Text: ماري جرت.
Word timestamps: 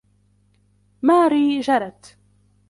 ماري 1.01 1.59
جرت. 1.59 2.17